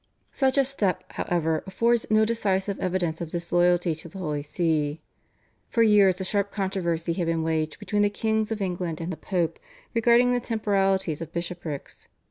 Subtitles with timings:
[0.31, 4.99] Such a step, however, affords no decisive evidence of disloyalty to the Holy See.
[5.69, 9.15] For years a sharp controversy had been waged between the Kings of England and the
[9.15, 9.59] Pope
[9.93, 12.07] regarding the temporalities of bishoprics.